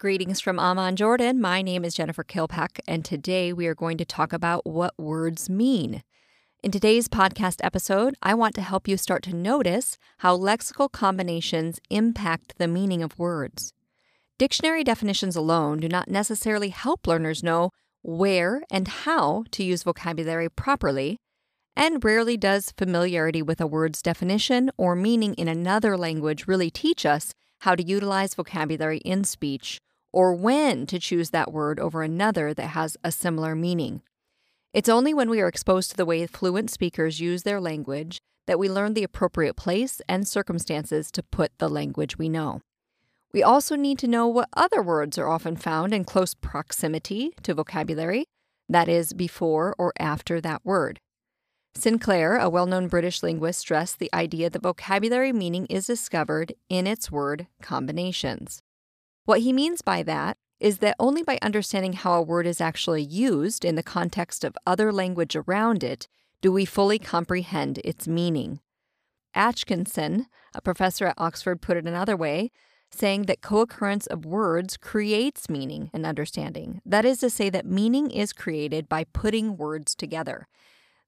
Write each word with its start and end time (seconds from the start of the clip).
Greetings 0.00 0.40
from 0.40 0.58
Amman, 0.58 0.96
Jordan. 0.96 1.42
My 1.42 1.60
name 1.60 1.84
is 1.84 1.92
Jennifer 1.92 2.24
Kilpack, 2.24 2.80
and 2.88 3.04
today 3.04 3.52
we 3.52 3.66
are 3.66 3.74
going 3.74 3.98
to 3.98 4.04
talk 4.06 4.32
about 4.32 4.64
what 4.64 4.98
words 4.98 5.50
mean. 5.50 6.02
In 6.62 6.70
today's 6.70 7.06
podcast 7.06 7.56
episode, 7.62 8.14
I 8.22 8.32
want 8.32 8.54
to 8.54 8.62
help 8.62 8.88
you 8.88 8.96
start 8.96 9.22
to 9.24 9.36
notice 9.36 9.98
how 10.20 10.38
lexical 10.38 10.90
combinations 10.90 11.80
impact 11.90 12.54
the 12.56 12.66
meaning 12.66 13.02
of 13.02 13.18
words. 13.18 13.74
Dictionary 14.38 14.84
definitions 14.84 15.36
alone 15.36 15.80
do 15.80 15.88
not 15.88 16.08
necessarily 16.08 16.70
help 16.70 17.06
learners 17.06 17.42
know 17.42 17.68
where 18.00 18.62
and 18.70 18.88
how 18.88 19.44
to 19.50 19.62
use 19.62 19.82
vocabulary 19.82 20.48
properly, 20.48 21.18
and 21.76 22.02
rarely 22.02 22.38
does 22.38 22.72
familiarity 22.78 23.42
with 23.42 23.60
a 23.60 23.66
word's 23.66 24.00
definition 24.00 24.70
or 24.78 24.96
meaning 24.96 25.34
in 25.34 25.46
another 25.46 25.98
language 25.98 26.46
really 26.46 26.70
teach 26.70 27.04
us 27.04 27.34
how 27.58 27.74
to 27.74 27.82
utilize 27.82 28.32
vocabulary 28.32 29.00
in 29.04 29.24
speech 29.24 29.78
or 30.12 30.34
when 30.34 30.86
to 30.86 30.98
choose 30.98 31.30
that 31.30 31.52
word 31.52 31.78
over 31.78 32.02
another 32.02 32.52
that 32.54 32.68
has 32.68 32.96
a 33.04 33.12
similar 33.12 33.54
meaning. 33.54 34.02
It's 34.72 34.88
only 34.88 35.12
when 35.12 35.30
we 35.30 35.40
are 35.40 35.48
exposed 35.48 35.90
to 35.90 35.96
the 35.96 36.06
way 36.06 36.26
fluent 36.26 36.70
speakers 36.70 37.20
use 37.20 37.42
their 37.42 37.60
language 37.60 38.20
that 38.46 38.58
we 38.58 38.68
learn 38.68 38.94
the 38.94 39.04
appropriate 39.04 39.54
place 39.54 40.00
and 40.08 40.26
circumstances 40.26 41.10
to 41.12 41.22
put 41.22 41.52
the 41.58 41.68
language 41.68 42.18
we 42.18 42.28
know. 42.28 42.60
We 43.32 43.42
also 43.42 43.76
need 43.76 43.98
to 44.00 44.08
know 44.08 44.26
what 44.26 44.48
other 44.54 44.82
words 44.82 45.16
are 45.18 45.28
often 45.28 45.56
found 45.56 45.94
in 45.94 46.04
close 46.04 46.34
proximity 46.34 47.32
to 47.42 47.54
vocabulary, 47.54 48.24
that 48.68 48.88
is, 48.88 49.12
before 49.12 49.74
or 49.78 49.92
after 49.98 50.40
that 50.40 50.64
word. 50.64 50.98
Sinclair, 51.74 52.36
a 52.36 52.50
well 52.50 52.66
known 52.66 52.88
British 52.88 53.22
linguist, 53.22 53.60
stressed 53.60 54.00
the 54.00 54.10
idea 54.12 54.50
that 54.50 54.62
vocabulary 54.62 55.32
meaning 55.32 55.66
is 55.66 55.86
discovered 55.86 56.52
in 56.68 56.86
its 56.88 57.12
word 57.12 57.46
combinations. 57.62 58.60
What 59.24 59.40
he 59.40 59.52
means 59.52 59.82
by 59.82 60.02
that 60.04 60.38
is 60.58 60.78
that 60.78 60.96
only 60.98 61.22
by 61.22 61.38
understanding 61.40 61.94
how 61.94 62.14
a 62.14 62.22
word 62.22 62.46
is 62.46 62.60
actually 62.60 63.02
used 63.02 63.64
in 63.64 63.74
the 63.74 63.82
context 63.82 64.44
of 64.44 64.56
other 64.66 64.92
language 64.92 65.34
around 65.34 65.82
it 65.82 66.06
do 66.42 66.52
we 66.52 66.64
fully 66.64 66.98
comprehend 66.98 67.78
its 67.78 68.08
meaning. 68.08 68.60
Aitchison, 69.36 70.26
a 70.54 70.60
professor 70.60 71.06
at 71.06 71.14
Oxford, 71.18 71.60
put 71.60 71.76
it 71.76 71.86
another 71.86 72.16
way, 72.16 72.50
saying 72.90 73.22
that 73.22 73.42
co 73.42 73.60
occurrence 73.60 74.06
of 74.06 74.24
words 74.24 74.76
creates 74.76 75.48
meaning 75.48 75.90
and 75.92 76.04
understanding. 76.04 76.80
That 76.84 77.04
is 77.04 77.18
to 77.18 77.30
say, 77.30 77.50
that 77.50 77.66
meaning 77.66 78.10
is 78.10 78.32
created 78.32 78.88
by 78.88 79.04
putting 79.04 79.56
words 79.56 79.94
together. 79.94 80.48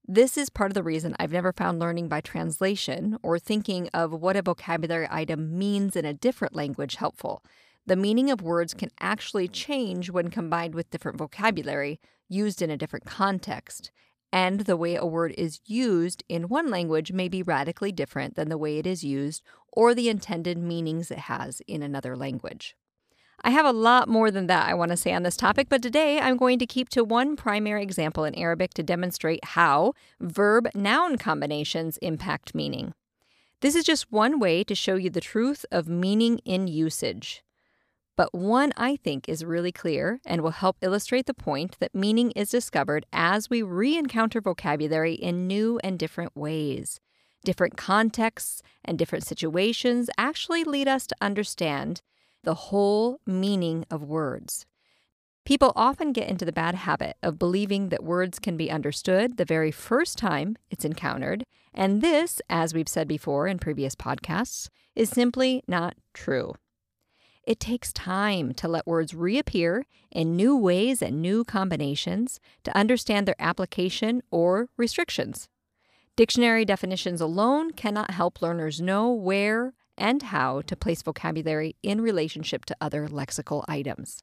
This 0.07 0.37
is 0.37 0.51
part 0.51 0.71
of 0.71 0.75
the 0.75 0.83
reason 0.83 1.17
I've 1.19 1.33
never 1.33 1.53
found 1.53 1.79
learning 1.79 2.09
by 2.09 2.21
translation 2.21 3.19
or 3.23 3.39
thinking 3.39 3.89
of 3.95 4.13
what 4.13 4.37
a 4.37 4.43
vocabulary 4.43 5.09
item 5.11 5.57
means 5.59 5.97
in 5.97 6.05
a 6.05 6.15
different 6.15 6.55
language 6.55 6.97
helpful 6.97 7.43
the 7.87 7.97
meaning 7.97 8.31
of 8.31 8.43
words 8.43 8.75
can 8.75 8.91
actually 9.01 9.49
change 9.49 10.11
when 10.11 10.31
combined 10.31 10.75
with 10.75 10.91
different 10.91 11.19
vocabulary 11.19 12.01
used 12.29 12.63
in 12.63 12.71
a 12.71 12.77
different 12.77 13.05
context. 13.05 13.91
And 14.33 14.61
the 14.61 14.77
way 14.77 14.95
a 14.95 15.05
word 15.05 15.35
is 15.37 15.61
used 15.67 16.25
in 16.29 16.49
one 16.49 16.71
language 16.71 17.13
may 17.13 17.29
be 17.29 17.43
radically 17.43 17.93
different 17.93 18.35
than 18.35 18.49
the 18.49 18.57
way 18.57 18.79
it 18.79 18.87
is 18.87 19.05
used 19.05 19.43
or 19.73 19.95
the 19.95 20.09
intended 20.09 20.57
meanings 20.57 21.11
it 21.11 21.19
has 21.19 21.61
in 21.67 21.83
another 21.83 22.17
language. 22.17 22.75
I 23.45 23.51
have 23.51 23.67
a 23.67 23.73
lot 23.73 24.09
more 24.09 24.31
than 24.31 24.47
that 24.47 24.69
I 24.69 24.75
want 24.75 24.93
to 24.93 24.97
say 24.97 25.13
on 25.13 25.25
this 25.25 25.37
topic, 25.37 25.69
but 25.69 25.83
today 25.83 26.21
I'm 26.21 26.37
going 26.37 26.61
to 26.61 26.67
keep 26.67 26.89
to 26.91 27.03
one 27.03 27.35
primary 27.35 27.83
example 27.83 28.25
in 28.25 28.37
Arabic 28.37 28.73
to 28.75 28.85
demonstrate 28.85 29.45
how 29.45 29.95
verb 30.21 30.69
noun 30.75 31.19
combinations 31.19 31.97
impact 31.99 32.55
meaning. 32.55 32.95
This 33.61 33.75
is 33.75 33.85
just 33.85 34.13
one 34.13 34.39
way 34.39 34.63
to 34.65 34.75
show 34.77 34.95
you 34.95 35.11
the 35.11 35.21
truth 35.21 35.67
of 35.73 35.89
meaning 35.89 36.39
in 36.45 36.69
usage 36.69 37.43
but 38.17 38.35
one 38.35 38.73
I 38.77 38.97
think 38.97 39.29
is 39.29 39.45
really 39.45 39.73
clear 39.73 40.21
and 40.25 40.41
will 40.41 40.51
help 40.51 40.77
illustrate 40.81 41.27
the 41.27 41.35
point 41.35 41.79
that 41.81 41.95
meaning 41.95 42.31
is 42.33 42.51
discovered 42.51 43.07
as 43.13 43.49
we 43.49 43.63
re 43.63 43.97
encounter 43.97 44.41
vocabulary 44.41 45.15
in 45.15 45.47
new 45.47 45.81
and 45.83 45.99
different 45.99 46.37
ways. 46.37 47.01
Different 47.45 47.77
contexts 47.77 48.63
and 48.85 48.99
different 48.99 49.25
situations 49.25 50.11
actually 50.17 50.63
lead 50.63 50.89
us 50.89 51.07
to 51.09 51.17
understand 51.21 52.03
the 52.45 52.55
whole 52.55 53.21
meaning 53.27 53.85
of 53.91 54.03
words. 54.03 54.67
People 55.45 55.73
often 55.75 56.13
get 56.13 56.29
into 56.29 56.45
the 56.45 56.53
bad 56.53 56.77
habit 56.77 57.17
of 57.21 57.39
believing 57.39 57.89
that 57.89 58.05
words 58.05 58.39
can 58.39 58.57
be 58.57 58.71
understood 58.71 59.37
the 59.37 59.45
very 59.45 59.73
first 59.73 60.17
time 60.17 60.57
it's 60.71 60.85
encountered, 60.85 61.45
and 61.75 62.01
this, 62.01 62.41
as 62.49 62.73
we've 62.73 62.89
said 62.89 63.09
before 63.09 63.49
in 63.49 63.59
previous 63.59 63.97
podcasts, 63.97 64.69
is 64.95 65.11
simply 65.11 65.65
not 65.67 65.97
true. 66.15 66.55
It 67.45 67.59
takes 67.59 67.93
time 67.93 68.55
to 68.55 68.69
let 68.69 68.87
words 68.87 69.15
reappear 69.15 69.85
in 70.13 70.37
new 70.37 70.57
ways 70.57 71.03
and 71.03 71.21
new 71.21 71.43
combinations 71.43 72.39
to 72.63 72.77
understand 72.77 73.27
their 73.27 73.41
application 73.41 74.23
or 74.31 74.69
restrictions. 74.77 75.49
Dictionary 76.15 76.65
definitions 76.65 77.21
alone 77.21 77.73
cannot 77.73 78.13
help 78.13 78.43
learners 78.43 78.81
know 78.81 79.11
where 79.11 79.73
and 79.99 80.23
how 80.23 80.61
to 80.63 80.77
place 80.77 81.03
vocabulary 81.03 81.75
in 81.83 82.01
relationship 82.01 82.65
to 82.67 82.77
other 82.81 83.09
lexical 83.09 83.65
items. 83.67 84.23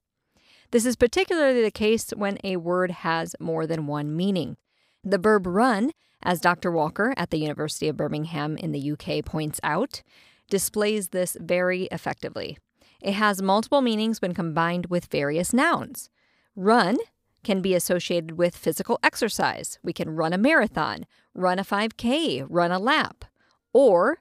This 0.72 0.86
is 0.86 0.96
particularly 0.96 1.62
the 1.62 1.72
case 1.72 2.12
when 2.12 2.38
a 2.44 2.57
word 2.57 2.91
has 2.91 3.36
more 3.40 3.68
than 3.68 3.88
one 3.88 4.16
meaning. 4.16 4.56
The 5.03 5.18
verb 5.18 5.46
run, 5.47 5.91
as 6.22 6.40
Dr. 6.40 6.72
Walker 6.72 7.13
at 7.18 7.31
the 7.31 7.40
University 7.40 7.88
of 7.88 7.97
Birmingham 7.97 8.56
in 8.56 8.72
the 8.72 8.91
UK 8.91 9.25
points 9.25 9.59
out, 9.63 10.03
displays 10.50 11.09
this 11.09 11.36
very 11.40 11.84
effectively. 11.86 12.57
It 13.01 13.13
has 13.13 13.41
multiple 13.41 13.81
meanings 13.81 14.21
when 14.21 14.33
combined 14.33 14.87
with 14.87 15.05
various 15.05 15.53
nouns. 15.53 16.09
Run 16.55 16.97
can 17.43 17.61
be 17.61 17.73
associated 17.73 18.37
with 18.37 18.57
physical 18.57 18.99
exercise. 19.01 19.79
We 19.83 19.93
can 19.93 20.09
run 20.09 20.33
a 20.33 20.37
marathon, 20.37 21.05
run 21.33 21.59
a 21.59 21.63
5K, 21.63 22.45
run 22.49 22.71
a 22.71 22.79
lap. 22.79 23.25
Or 23.71 24.19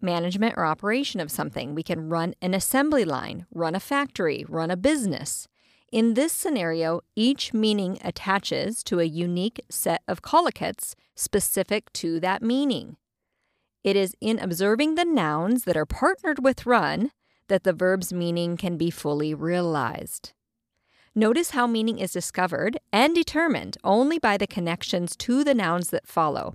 management 0.00 0.54
or 0.56 0.64
operation 0.64 1.20
of 1.20 1.30
something. 1.30 1.74
We 1.74 1.82
can 1.82 2.08
run 2.08 2.34
an 2.42 2.54
assembly 2.54 3.04
line, 3.04 3.46
run 3.50 3.74
a 3.74 3.80
factory, 3.80 4.44
run 4.48 4.70
a 4.70 4.76
business. 4.76 5.48
In 5.92 6.14
this 6.14 6.32
scenario, 6.32 7.00
each 7.14 7.54
meaning 7.54 7.98
attaches 8.02 8.82
to 8.84 9.00
a 9.00 9.04
unique 9.04 9.60
set 9.70 10.02
of 10.08 10.22
collocates 10.22 10.94
specific 11.14 11.92
to 11.94 12.20
that 12.20 12.42
meaning. 12.42 12.96
It 13.84 13.96
is 13.96 14.16
in 14.20 14.38
observing 14.38 14.96
the 14.96 15.04
nouns 15.04 15.64
that 15.64 15.76
are 15.76 15.86
partnered 15.86 16.42
with 16.42 16.66
run 16.66 17.12
that 17.48 17.64
the 17.64 17.72
verb's 17.72 18.12
meaning 18.12 18.56
can 18.56 18.76
be 18.76 18.90
fully 18.90 19.34
realized. 19.34 20.32
Notice 21.14 21.50
how 21.50 21.66
meaning 21.66 21.98
is 21.98 22.12
discovered 22.12 22.78
and 22.92 23.14
determined 23.14 23.78
only 23.82 24.18
by 24.18 24.36
the 24.36 24.46
connections 24.46 25.16
to 25.16 25.44
the 25.44 25.54
nouns 25.54 25.88
that 25.90 26.06
follow. 26.06 26.54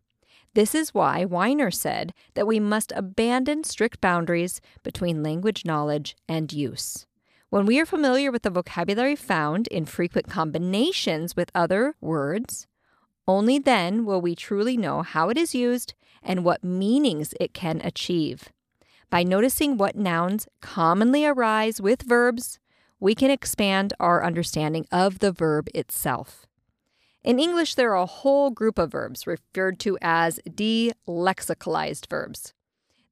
This 0.54 0.76
is 0.76 0.94
why 0.94 1.26
Weiner 1.26 1.72
said 1.72 2.14
that 2.34 2.46
we 2.46 2.60
must 2.60 2.92
abandon 2.96 3.64
strict 3.64 4.02
boundaries 4.02 4.62
between 4.84 5.24
language 5.24 5.66
knowledge 5.66 6.16
and 6.28 6.52
use. 6.52 7.08
When 7.50 7.66
we 7.66 7.80
are 7.80 7.86
familiar 7.86 8.32
with 8.32 8.44
the 8.44 8.50
vocabulary 8.50 9.16
found 9.16 9.68
in 9.68 9.86
frequent 9.86 10.30
combinations 10.30 11.36
with 11.36 11.52
other 11.56 11.96
words, 12.00 12.68
only 13.28 13.60
then 13.60 14.06
will 14.06 14.22
we 14.22 14.36
truly 14.36 14.78
know 14.78 15.02
how 15.02 15.30
it 15.30 15.38
is 15.38 15.56
used 15.56 15.94
and 16.22 16.44
what 16.44 16.64
meanings 16.64 17.34
it 17.40 17.54
can 17.54 17.82
achieve. 17.84 18.50
By 19.12 19.24
noticing 19.24 19.76
what 19.76 19.98
nouns 19.98 20.48
commonly 20.62 21.26
arise 21.26 21.82
with 21.82 22.04
verbs, 22.04 22.60
we 22.98 23.14
can 23.14 23.30
expand 23.30 23.94
our 24.00 24.24
understanding 24.24 24.86
of 24.90 25.20
the 25.20 25.34
verb 25.34 25.68
itself. 25.76 26.46
In 27.22 27.38
English, 27.38 27.76
there 27.76 27.92
are 27.92 28.02
a 28.02 28.06
whole 28.06 28.52
group 28.52 28.80
of 28.80 28.94
verbs 28.94 29.28
referred 29.28 29.80
to 29.82 29.98
as 30.02 30.40
delexicalized 30.48 32.10
verbs. 32.10 32.54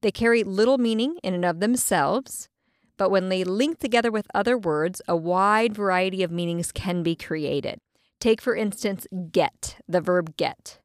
They 0.00 0.10
carry 0.10 0.42
little 0.42 0.78
meaning 0.78 1.16
in 1.22 1.34
and 1.34 1.44
of 1.44 1.60
themselves, 1.60 2.48
but 2.96 3.10
when 3.10 3.28
they 3.28 3.44
link 3.44 3.78
together 3.78 4.10
with 4.10 4.26
other 4.32 4.56
words, 4.56 5.02
a 5.06 5.14
wide 5.14 5.74
variety 5.74 6.22
of 6.22 6.30
meanings 6.30 6.72
can 6.72 7.02
be 7.02 7.14
created. 7.14 7.78
Take, 8.20 8.40
for 8.40 8.56
instance, 8.56 9.06
get, 9.30 9.76
the 9.86 10.00
verb 10.00 10.34
get. 10.38 10.78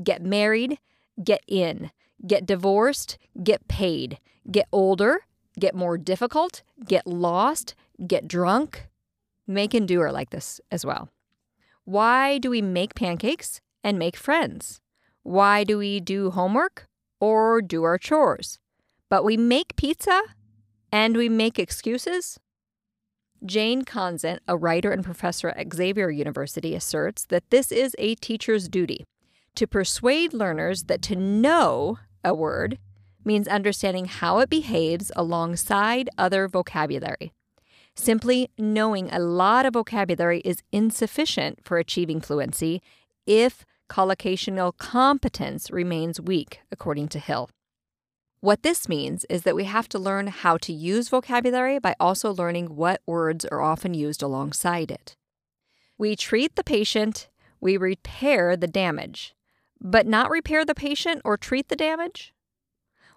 Get 0.00 0.22
married, 0.22 0.78
get 1.22 1.42
in. 1.48 1.90
Get 2.26 2.46
divorced, 2.46 3.18
get 3.42 3.66
paid 3.68 4.18
get 4.50 4.66
older, 4.72 5.20
get 5.58 5.74
more 5.74 5.98
difficult, 5.98 6.62
get 6.84 7.06
lost, 7.06 7.74
get 8.06 8.26
drunk. 8.26 8.88
Make 9.46 9.74
and 9.74 9.86
do 9.86 10.00
are 10.00 10.12
like 10.12 10.30
this 10.30 10.60
as 10.70 10.84
well. 10.84 11.08
Why 11.84 12.38
do 12.38 12.50
we 12.50 12.62
make 12.62 12.94
pancakes 12.94 13.60
and 13.82 13.98
make 13.98 14.16
friends? 14.16 14.80
Why 15.22 15.64
do 15.64 15.78
we 15.78 16.00
do 16.00 16.30
homework 16.30 16.86
or 17.20 17.60
do 17.60 17.82
our 17.82 17.98
chores? 17.98 18.58
But 19.08 19.24
we 19.24 19.36
make 19.36 19.76
pizza 19.76 20.22
and 20.90 21.16
we 21.16 21.28
make 21.28 21.58
excuses? 21.58 22.38
Jane 23.44 23.84
Conzett, 23.84 24.38
a 24.46 24.56
writer 24.56 24.92
and 24.92 25.04
professor 25.04 25.48
at 25.48 25.74
Xavier 25.74 26.10
University, 26.10 26.76
asserts 26.76 27.24
that 27.26 27.50
this 27.50 27.72
is 27.72 27.96
a 27.98 28.14
teacher's 28.16 28.68
duty 28.68 29.04
to 29.56 29.66
persuade 29.66 30.32
learners 30.32 30.84
that 30.84 31.02
to 31.02 31.16
know 31.16 31.98
a 32.24 32.34
word 32.34 32.78
means 33.24 33.48
understanding 33.48 34.06
how 34.06 34.38
it 34.38 34.50
behaves 34.50 35.12
alongside 35.16 36.10
other 36.18 36.48
vocabulary. 36.48 37.32
Simply 37.94 38.50
knowing 38.58 39.10
a 39.12 39.18
lot 39.18 39.66
of 39.66 39.74
vocabulary 39.74 40.40
is 40.40 40.62
insufficient 40.72 41.60
for 41.62 41.78
achieving 41.78 42.20
fluency 42.20 42.82
if 43.26 43.64
collocational 43.88 44.76
competence 44.76 45.70
remains 45.70 46.20
weak, 46.20 46.60
according 46.70 47.08
to 47.08 47.18
Hill. 47.18 47.50
What 48.40 48.62
this 48.62 48.88
means 48.88 49.24
is 49.26 49.42
that 49.42 49.54
we 49.54 49.64
have 49.64 49.88
to 49.90 49.98
learn 49.98 50.26
how 50.26 50.56
to 50.58 50.72
use 50.72 51.08
vocabulary 51.08 51.78
by 51.78 51.94
also 52.00 52.32
learning 52.32 52.74
what 52.74 53.02
words 53.06 53.44
are 53.44 53.60
often 53.60 53.94
used 53.94 54.22
alongside 54.22 54.90
it. 54.90 55.16
We 55.98 56.16
treat 56.16 56.56
the 56.56 56.64
patient, 56.64 57.28
we 57.60 57.76
repair 57.76 58.56
the 58.56 58.66
damage, 58.66 59.36
but 59.82 60.06
not 60.06 60.30
repair 60.30 60.64
the 60.64 60.74
patient 60.74 61.20
or 61.24 61.36
treat 61.36 61.68
the 61.68 61.76
damage? 61.76 62.32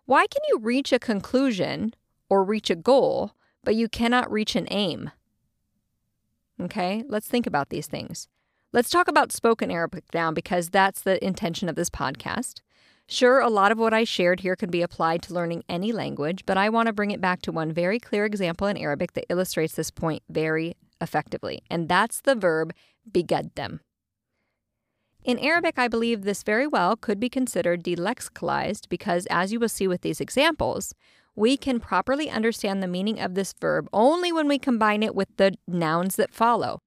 Why 0.06 0.28
can 0.28 0.42
you 0.50 0.60
reach 0.60 0.92
a 0.92 1.00
conclusion 1.00 1.94
or 2.30 2.44
reach 2.44 2.70
a 2.70 2.76
goal, 2.76 3.32
but 3.64 3.76
you 3.76 3.88
cannot 3.88 4.32
reach 4.32 4.56
an 4.56 4.68
aim? 4.72 5.12
Okay, 6.60 7.04
let's 7.08 7.28
think 7.28 7.46
about 7.46 7.70
these 7.70 7.88
things. 7.88 8.28
Let's 8.74 8.90
talk 8.90 9.08
about 9.08 9.32
spoken 9.32 9.72
Arabic 9.72 10.04
now 10.14 10.32
because 10.32 10.70
that's 10.70 11.02
the 11.02 11.24
intention 11.24 11.70
of 11.70 11.76
this 11.76 11.90
podcast. 11.90 12.62
Sure, 13.08 13.40
a 13.40 13.50
lot 13.50 13.72
of 13.72 13.78
what 13.78 13.94
I 13.94 14.04
shared 14.04 14.40
here 14.40 14.56
can 14.56 14.72
be 14.72 14.82
applied 14.82 15.22
to 15.24 15.34
learning 15.34 15.64
any 15.70 15.92
language, 15.92 16.44
but 16.46 16.58
I 16.58 16.70
want 16.70 16.88
to 16.88 16.94
bring 16.94 17.12
it 17.12 17.22
back 17.22 17.42
to 17.44 17.52
one 17.52 17.72
very 17.72 18.00
clear 18.00 18.26
example 18.26 18.66
in 18.68 18.78
Arabic 18.78 19.14
that 19.14 19.26
illustrates 19.30 19.76
this 19.76 19.92
point 19.92 20.24
very 20.30 20.76
effectively, 21.00 21.62
and 21.70 21.88
that's 21.88 22.22
the 22.22 22.34
verb 22.34 22.74
bigaddam. 23.10 23.80
In 25.26 25.40
Arabic, 25.40 25.80
I 25.80 25.88
believe 25.88 26.22
this 26.22 26.44
very 26.44 26.68
well 26.68 26.96
could 26.96 27.20
be 27.20 27.30
considered 27.30 27.84
delexicalized 27.84 28.88
because, 28.90 29.26
as 29.32 29.52
you 29.52 29.60
will 29.60 29.70
see 29.70 29.88
with 29.88 30.02
these 30.02 30.22
examples, 30.22 30.94
we 31.36 31.58
can 31.58 31.80
properly 31.80 32.30
understand 32.30 32.84
the 32.84 32.88
meaning 32.88 33.20
of 33.20 33.34
this 33.34 33.52
verb 33.60 33.90
only 33.92 34.32
when 34.32 34.48
we 34.48 34.60
combine 34.60 35.02
it 35.02 35.16
with 35.16 35.30
the 35.38 35.56
nouns 35.68 36.16
that 36.18 36.32
follow. 36.32 36.78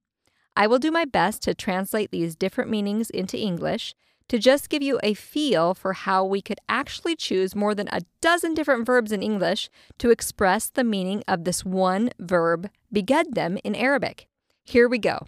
I 0.55 0.67
will 0.67 0.79
do 0.79 0.89
my 0.89 1.03
best 1.03 1.43
to 1.43 1.53
translate 1.53 2.11
these 2.11 2.37
different 2.37 2.69
meanings 2.71 3.09
into 3.09 3.37
English 3.37 3.93
to 4.29 4.39
just 4.39 4.69
give 4.69 4.81
you 4.81 5.01
a 5.03 5.15
feel 5.15 5.73
for 5.73 5.91
how 5.91 6.23
we 6.23 6.41
could 6.41 6.59
actually 6.69 7.17
choose 7.17 7.57
more 7.57 7.75
than 7.75 7.89
a 7.89 8.03
dozen 8.21 8.53
different 8.53 8.85
verbs 8.85 9.11
in 9.11 9.21
English 9.21 9.69
to 9.97 10.11
express 10.11 10.69
the 10.69 10.85
meaning 10.85 11.23
of 11.27 11.43
this 11.43 11.65
one 11.65 12.09
verb, 12.17 12.69
begeddem, 12.89 13.59
in 13.65 13.75
Arabic. 13.75 14.27
Here 14.63 14.87
we 14.87 14.97
go. 14.97 15.27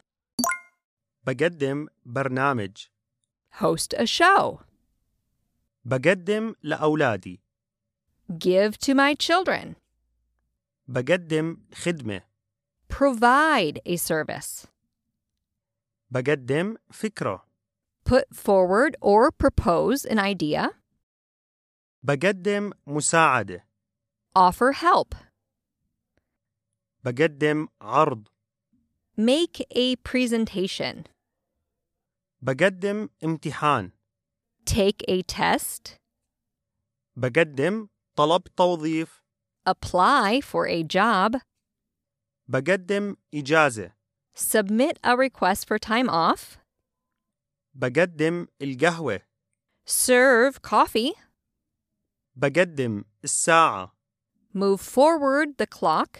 Begeddem 1.25 1.87
barnamij. 2.05 2.90
Host 3.60 3.94
a 3.98 4.06
show. 4.06 4.60
بقدم 5.84 6.54
لأولادي 6.62 7.40
Give 8.38 8.76
to 8.78 8.94
my 8.94 9.14
children. 9.14 9.74
بقدم 10.88 11.56
خدمة 11.74 12.22
Provide 12.88 13.80
a 13.86 13.96
service. 13.96 14.66
بقدم 16.10 16.76
فكرة 16.92 17.46
Put 18.04 18.34
forward 18.34 18.96
or 19.00 19.30
propose 19.32 20.04
an 20.04 20.18
idea. 20.18 20.70
بقدم 22.02 22.72
مساعدة 22.86 23.66
Offer 24.36 24.72
help. 24.72 25.14
بقدم 27.04 27.68
عرض 27.80 28.28
Make 29.18 29.62
a 29.70 29.96
presentation. 29.96 31.04
بقدم 32.42 33.08
امتحان 33.24 33.92
Take 34.70 35.02
a 35.08 35.22
test. 35.22 35.96
بقدم 37.16 37.88
طلب 38.16 38.42
توظيف 38.56 39.22
Apply 39.68 40.40
for 40.40 40.66
a 40.68 40.82
job. 40.84 41.40
بقدم 42.48 43.16
إجازة 43.34 43.92
Submit 44.38 44.98
a 45.04 45.16
request 45.16 45.66
for 45.66 45.78
time 45.78 46.08
off. 46.10 46.58
بقدم 47.74 48.46
القهوة 48.62 49.20
Serve 49.88 50.60
coffee. 50.62 51.14
بقدم 52.36 53.04
الساعة 53.24 53.96
Move 54.54 54.80
forward 54.80 55.56
the 55.58 55.66
clock. 55.66 56.18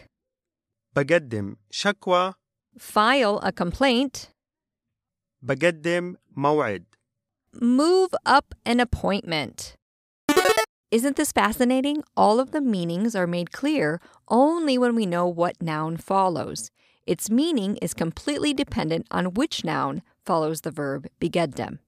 بقدم 0.97 1.57
شكوى 1.71 2.35
File 2.79 3.39
a 3.43 3.53
complaint. 3.53 4.30
بقدم 5.43 6.17
موعد 6.37 6.85
Move 7.61 8.15
up 8.27 8.55
an 8.67 8.81
appointment. 8.81 9.77
Isn't 10.91 11.17
this 11.17 11.33
fascinating? 11.33 12.03
All 12.17 12.39
of 12.39 12.51
the 12.51 12.61
meanings 12.61 13.17
are 13.17 13.27
made 13.27 13.51
clear 13.51 14.01
only 14.29 14.77
when 14.79 14.95
we 14.95 15.07
know 15.07 15.27
what 15.27 15.63
noun 15.63 15.97
follows. 15.97 16.71
Its 17.07 17.31
meaning 17.31 17.77
is 17.79 17.95
completely 17.95 18.53
dependent 18.53 19.07
on 19.11 19.35
which 19.35 19.65
noun 19.65 20.03
follows 20.25 20.61
the 20.61 20.71
verb 20.71 21.07
bigaddam. 21.21 21.79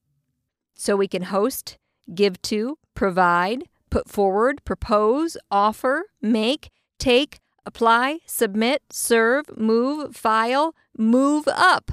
So 0.75 0.95
we 0.95 1.07
can 1.07 1.23
host, 1.23 1.77
give 2.13 2.41
to, 2.43 2.77
provide, 2.95 3.65
put 3.89 4.09
forward, 4.09 4.63
propose, 4.65 5.37
offer, 5.51 6.05
make, 6.21 6.69
take, 6.97 7.39
apply, 7.65 8.19
submit, 8.25 8.81
serve, 8.91 9.45
move, 9.57 10.15
file, 10.15 10.73
move 10.97 11.47
up. 11.47 11.91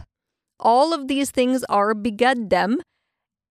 All 0.61 0.93
of 0.93 1.09
these 1.09 1.31
things 1.31 1.65
are 1.65 1.95
bigaddam, 1.95 2.79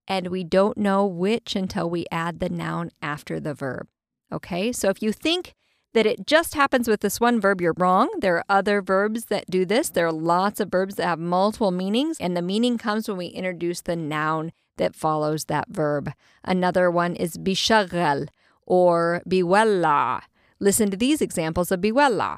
and 0.07 0.27
we 0.27 0.43
don't 0.43 0.77
know 0.77 1.05
which 1.05 1.55
until 1.55 1.89
we 1.89 2.05
add 2.11 2.39
the 2.39 2.49
noun 2.49 2.91
after 3.01 3.39
the 3.39 3.53
verb. 3.53 3.87
Okay, 4.31 4.71
so 4.71 4.89
if 4.89 5.01
you 5.01 5.11
think 5.11 5.53
that 5.93 6.05
it 6.05 6.27
just 6.27 6.55
happens 6.55 6.87
with 6.87 6.99
this 7.01 7.19
one 7.19 7.39
verb, 7.39 7.61
you're 7.61 7.73
wrong. 7.77 8.09
There 8.19 8.37
are 8.37 8.45
other 8.49 8.81
verbs 8.81 9.25
that 9.25 9.49
do 9.49 9.65
this. 9.65 9.89
There 9.89 10.07
are 10.07 10.11
lots 10.11 10.59
of 10.59 10.69
verbs 10.69 10.95
that 10.95 11.07
have 11.07 11.19
multiple 11.19 11.71
meanings, 11.71 12.17
and 12.19 12.35
the 12.35 12.41
meaning 12.41 12.77
comes 12.77 13.07
when 13.07 13.17
we 13.17 13.27
introduce 13.27 13.81
the 13.81 13.95
noun 13.95 14.51
that 14.77 14.95
follows 14.95 15.45
that 15.45 15.69
verb. 15.69 16.11
Another 16.43 16.91
one 16.91 17.15
is 17.15 17.37
bishagal 17.37 18.27
or 18.65 19.21
biwalla. 19.27 20.21
Listen 20.59 20.91
to 20.91 20.97
these 20.97 21.21
examples 21.21 21.71
of 21.71 21.81
biwalla. 21.81 22.37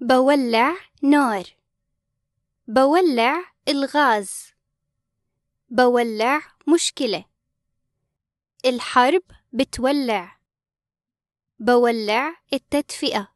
بولع 0.00 0.74
نار 1.02 1.44
بولع 2.67 3.53
الغاز. 3.67 4.53
بولع 5.69 6.41
مشكلة. 6.73 7.25
الحرب 8.65 9.21
بتولع. 9.53 10.39
بولع 11.59 12.41
التدفئة. 12.53 13.35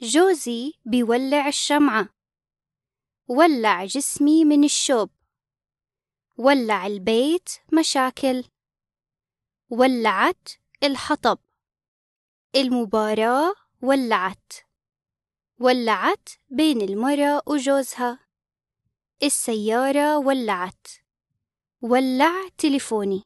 جوزي 0.00 0.72
بيولع 0.84 1.48
الشمعة. 1.48 2.08
ولع 3.28 3.84
جسمي 3.84 4.44
من 4.44 4.64
الشوب. 4.64 5.10
ولع 6.36 6.86
البيت 6.86 7.50
مشاكل. 7.72 8.44
ولعت 9.68 10.48
الحطب. 10.82 11.38
المباراة 12.56 13.54
ولعت. 13.82 14.69
ولعت 15.59 16.29
بين 16.49 16.81
المرة 16.81 17.41
وجوزها 17.45 18.19
السيارة 19.23 20.17
ولعت 20.17 20.87
ولع 21.81 22.49
تليفوني 22.57 23.23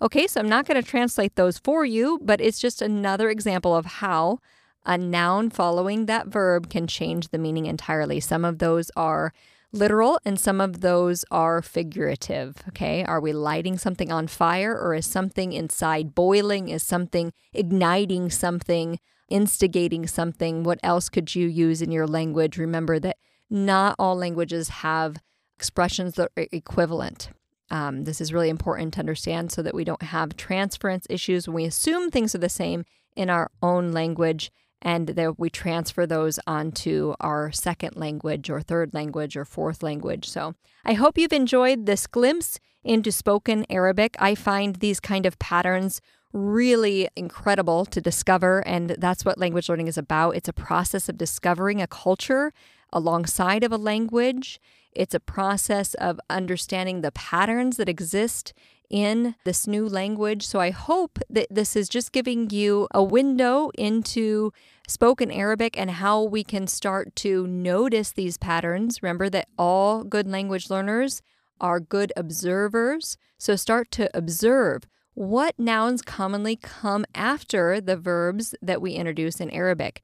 Okay, 0.00 0.28
so 0.28 0.40
I'm 0.40 0.48
not 0.48 0.64
going 0.64 0.80
to 0.80 0.88
translate 0.88 1.34
those 1.34 1.58
for 1.58 1.84
you, 1.84 2.20
but 2.22 2.40
it's 2.40 2.60
just 2.60 2.80
another 2.80 3.30
example 3.30 3.74
of 3.74 3.84
how 3.86 4.38
a 4.86 4.96
noun 4.96 5.50
following 5.50 6.06
that 6.06 6.28
verb 6.28 6.70
can 6.70 6.86
change 6.86 7.28
the 7.28 7.38
meaning 7.38 7.66
entirely. 7.66 8.20
Some 8.20 8.44
of 8.44 8.58
those 8.60 8.92
are 8.94 9.32
literal 9.72 10.20
and 10.24 10.38
some 10.38 10.60
of 10.60 10.82
those 10.82 11.24
are 11.32 11.60
figurative. 11.62 12.62
Okay, 12.68 13.04
are 13.04 13.20
we 13.20 13.32
lighting 13.32 13.76
something 13.76 14.12
on 14.12 14.28
fire 14.28 14.72
or 14.78 14.94
is 14.94 15.04
something 15.04 15.52
inside 15.52 16.14
boiling? 16.14 16.68
Is 16.68 16.84
something 16.84 17.32
igniting 17.52 18.30
something, 18.30 19.00
Instigating 19.33 20.05
something? 20.05 20.63
What 20.63 20.79
else 20.83 21.09
could 21.09 21.33
you 21.33 21.47
use 21.47 21.81
in 21.81 21.91
your 21.91 22.05
language? 22.05 22.59
Remember 22.59 22.99
that 22.99 23.17
not 23.49 23.95
all 23.97 24.15
languages 24.15 24.69
have 24.69 25.17
expressions 25.57 26.13
that 26.15 26.29
are 26.37 26.45
equivalent. 26.51 27.29
Um, 27.71 28.03
this 28.03 28.21
is 28.21 28.31
really 28.31 28.49
important 28.49 28.93
to 28.93 28.99
understand 28.99 29.51
so 29.51 29.63
that 29.63 29.73
we 29.73 29.83
don't 29.83 30.03
have 30.03 30.37
transference 30.37 31.07
issues 31.09 31.47
when 31.47 31.55
we 31.55 31.65
assume 31.65 32.11
things 32.11 32.35
are 32.35 32.39
the 32.39 32.47
same 32.47 32.85
in 33.15 33.31
our 33.31 33.49
own 33.63 33.91
language 33.91 34.51
and 34.83 35.07
that 35.07 35.39
we 35.39 35.49
transfer 35.49 36.05
those 36.05 36.39
onto 36.45 37.15
our 37.19 37.51
second 37.51 37.95
language 37.95 38.51
or 38.51 38.61
third 38.61 38.93
language 38.93 39.35
or 39.35 39.45
fourth 39.45 39.81
language. 39.81 40.29
So 40.29 40.53
I 40.85 40.93
hope 40.93 41.17
you've 41.17 41.33
enjoyed 41.33 41.87
this 41.87 42.05
glimpse 42.05 42.59
into 42.83 43.11
spoken 43.11 43.65
Arabic. 43.69 44.15
I 44.19 44.35
find 44.35 44.75
these 44.75 44.99
kind 44.99 45.25
of 45.25 45.39
patterns 45.39 46.01
really 46.33 47.07
incredible 47.15 47.85
to 47.85 48.01
discover, 48.01 48.65
and 48.67 48.91
that's 48.91 49.23
what 49.23 49.37
language 49.37 49.69
learning 49.69 49.87
is 49.87 49.97
about. 49.97 50.35
It's 50.35 50.49
a 50.49 50.53
process 50.53 51.07
of 51.07 51.17
discovering 51.17 51.81
a 51.81 51.87
culture 51.87 52.51
alongside 52.91 53.63
of 53.63 53.71
a 53.71 53.77
language. 53.77 54.59
It's 54.91 55.15
a 55.15 55.19
process 55.19 55.93
of 55.95 56.19
understanding 56.29 57.01
the 57.01 57.11
patterns 57.11 57.77
that 57.77 57.89
exist 57.89 58.53
in 58.89 59.35
this 59.43 59.65
new 59.65 59.87
language. 59.87 60.45
So 60.45 60.59
I 60.59 60.69
hope 60.69 61.17
that 61.29 61.47
this 61.49 61.75
is 61.75 61.89
just 61.89 62.11
giving 62.11 62.49
you 62.51 62.87
a 62.93 63.03
window 63.03 63.71
into 63.75 64.51
spoken 64.87 65.31
Arabic 65.31 65.77
and 65.77 65.89
how 65.89 66.21
we 66.21 66.43
can 66.43 66.67
start 66.67 67.15
to 67.17 67.47
notice 67.47 68.11
these 68.11 68.37
patterns. 68.37 69.01
Remember 69.01 69.29
that 69.29 69.47
all 69.57 70.03
good 70.03 70.27
language 70.27 70.69
learners 70.69 71.21
are 71.59 71.79
good 71.79 72.13
observers. 72.15 73.17
So 73.39 73.55
start 73.55 73.89
to 73.91 74.15
observe 74.15 74.83
what 75.13 75.57
nouns 75.57 76.01
commonly 76.01 76.55
come 76.55 77.05
after 77.13 77.79
the 77.79 77.97
verbs 77.97 78.55
that 78.61 78.81
we 78.81 78.93
introduce 78.93 79.39
in 79.39 79.49
Arabic. 79.51 80.01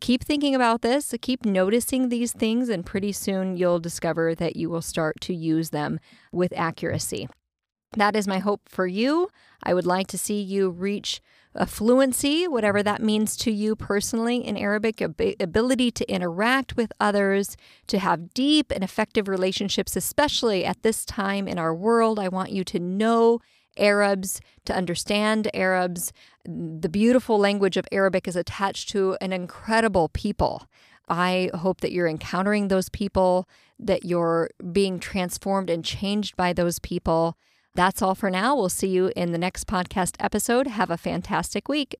Keep 0.00 0.24
thinking 0.24 0.54
about 0.54 0.82
this, 0.82 1.14
keep 1.22 1.44
noticing 1.44 2.08
these 2.08 2.32
things, 2.32 2.68
and 2.68 2.84
pretty 2.84 3.12
soon 3.12 3.56
you'll 3.56 3.78
discover 3.78 4.34
that 4.34 4.56
you 4.56 4.68
will 4.68 4.82
start 4.82 5.20
to 5.20 5.34
use 5.34 5.70
them 5.70 6.00
with 6.32 6.52
accuracy. 6.56 7.28
That 7.96 8.16
is 8.16 8.26
my 8.26 8.38
hope 8.38 8.68
for 8.68 8.86
you. 8.86 9.28
I 9.62 9.74
would 9.74 9.86
like 9.86 10.06
to 10.08 10.18
see 10.18 10.40
you 10.40 10.70
reach 10.70 11.20
a 11.54 11.66
fluency, 11.66 12.48
whatever 12.48 12.82
that 12.82 13.02
means 13.02 13.36
to 13.36 13.52
you 13.52 13.76
personally 13.76 14.38
in 14.38 14.56
Arabic, 14.56 15.00
ability 15.00 15.90
to 15.90 16.10
interact 16.10 16.76
with 16.76 16.92
others, 16.98 17.56
to 17.86 17.98
have 17.98 18.32
deep 18.32 18.72
and 18.74 18.82
effective 18.82 19.28
relationships, 19.28 19.94
especially 19.94 20.64
at 20.64 20.82
this 20.82 21.04
time 21.04 21.46
in 21.46 21.58
our 21.58 21.74
world. 21.74 22.18
I 22.18 22.28
want 22.28 22.50
you 22.50 22.64
to 22.64 22.80
know 22.80 23.40
Arabs, 23.76 24.40
to 24.64 24.74
understand 24.74 25.50
Arabs. 25.54 26.12
The 26.44 26.88
beautiful 26.88 27.38
language 27.38 27.76
of 27.76 27.86
Arabic 27.92 28.28
is 28.28 28.36
attached 28.36 28.88
to 28.90 29.16
an 29.20 29.32
incredible 29.32 30.08
people. 30.08 30.66
I 31.08 31.50
hope 31.54 31.80
that 31.80 31.92
you're 31.92 32.08
encountering 32.08 32.68
those 32.68 32.88
people, 32.88 33.48
that 33.78 34.04
you're 34.04 34.50
being 34.72 34.98
transformed 34.98 35.70
and 35.70 35.84
changed 35.84 36.36
by 36.36 36.52
those 36.52 36.78
people. 36.78 37.36
That's 37.74 38.02
all 38.02 38.14
for 38.14 38.30
now. 38.30 38.54
We'll 38.54 38.68
see 38.68 38.88
you 38.88 39.12
in 39.16 39.32
the 39.32 39.38
next 39.38 39.66
podcast 39.66 40.16
episode. 40.20 40.66
Have 40.66 40.90
a 40.90 40.96
fantastic 40.96 41.68
week. 41.68 41.96